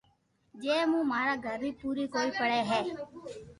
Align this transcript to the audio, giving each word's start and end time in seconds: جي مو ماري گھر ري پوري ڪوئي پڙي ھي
جي 0.61 0.77
مو 0.91 0.99
ماري 1.11 1.35
گھر 1.45 1.57
ري 1.63 1.71
پوري 1.79 2.05
ڪوئي 2.13 2.29
پڙي 2.39 2.59
ھي 2.69 2.79